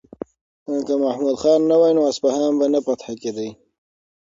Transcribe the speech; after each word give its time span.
که 0.87 0.93
محمود 1.03 1.37
خان 1.41 1.61
نه 1.71 1.75
وای 1.79 1.93
نو 1.95 2.03
اصفهان 2.11 2.53
به 2.59 2.65
نه 2.73 2.79
فتح 2.85 3.07
کېدو. 3.21 3.47